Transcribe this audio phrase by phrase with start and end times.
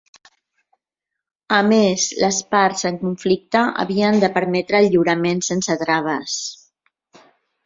[1.57, 6.41] A més, les parts en conflicte havien de permetre el lliurament sense traves.